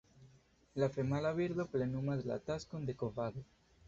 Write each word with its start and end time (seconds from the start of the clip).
La 0.83 0.87
femala 0.93 1.31
birdo 1.39 1.65
plenumas 1.73 2.23
la 2.31 2.39
taskon 2.47 2.89
de 2.89 2.97
kovado. 3.03 3.45